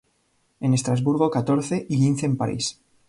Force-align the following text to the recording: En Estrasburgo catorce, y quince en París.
En 0.61 0.73
Estrasburgo 0.73 1.29
catorce, 1.29 1.85
y 1.87 1.97
quince 1.99 2.25
en 2.25 2.35
París. 2.35 2.81